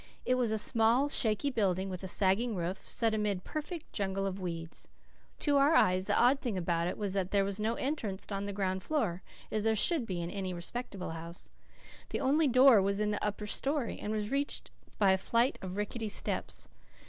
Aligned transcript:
It 0.25 0.33
was 0.33 0.49
a 0.49 0.57
small, 0.57 1.09
shaky 1.09 1.51
building 1.51 1.87
with 1.87 2.01
a 2.03 2.07
sagging 2.07 2.55
roof, 2.55 2.87
set 2.87 3.13
amid 3.13 3.37
a 3.37 3.41
perfect 3.41 3.93
jungle 3.93 4.25
of 4.25 4.39
weeds. 4.39 4.87
To 5.41 5.57
our 5.57 5.75
eyes, 5.75 6.07
the 6.07 6.17
odd 6.17 6.41
thing 6.41 6.57
about 6.57 6.87
it 6.87 6.97
was 6.97 7.13
that 7.13 7.29
there 7.29 7.45
was 7.45 7.59
no 7.59 7.75
entrance 7.75 8.25
on 8.31 8.47
the 8.47 8.51
ground 8.51 8.81
floor, 8.81 9.21
as 9.51 9.63
there 9.63 9.75
should 9.75 10.07
be 10.07 10.19
in 10.19 10.31
any 10.31 10.55
respectable 10.55 11.11
house. 11.11 11.51
The 12.09 12.19
only 12.19 12.47
door 12.47 12.81
was 12.81 12.99
in 12.99 13.11
the 13.11 13.23
upper 13.23 13.45
story, 13.45 13.99
and 13.99 14.11
was 14.11 14.31
reached 14.31 14.71
by 14.97 15.11
a 15.11 15.19
flight 15.19 15.59
of 15.61 15.77
rickety 15.77 16.09
steps. 16.09 16.67